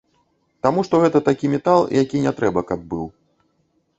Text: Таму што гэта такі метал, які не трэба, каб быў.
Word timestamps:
Таму 0.67 0.83
што 0.87 1.01
гэта 1.03 1.19
такі 1.27 1.51
метал, 1.55 1.79
які 2.01 2.21
не 2.25 2.31
трэба, 2.39 2.63
каб 2.71 2.79
быў. 2.95 3.05